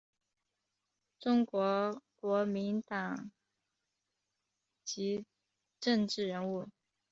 [1.19, 3.29] 中国国民党
[4.83, 5.27] 籍
[5.79, 6.67] 政治人物。